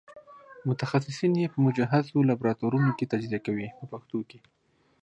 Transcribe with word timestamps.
متخصصین 0.69 1.33
یې 1.41 1.47
په 1.53 1.57
مجهزو 1.65 2.27
لابراتوارونو 2.29 2.91
کې 2.97 3.09
تجزیه 3.13 3.39
کوي 3.47 3.67
په 3.77 3.83
پښتو 3.91 4.19
کې. 4.29 4.39